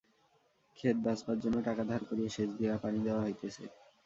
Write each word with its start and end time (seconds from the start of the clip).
খেত 0.77 0.97
বাঁচপার 1.05 1.37
জন্যে 1.39 1.61
টাকা 1.67 1.83
ধার 1.89 2.01
করিয়া 2.09 2.29
সেচ 2.29 2.49
দিয়া 2.57 2.73
পানি 2.83 2.99
দেওয়া 3.05 3.23
হইতেছে। 3.23 3.63